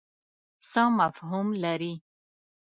[0.69, 1.93] څه مفهوم لري.